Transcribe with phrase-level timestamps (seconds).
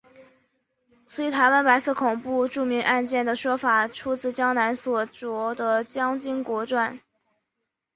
[1.05, 6.99] 此一台湾白色恐怖著名案件的说法出自江南所着的蒋经国传。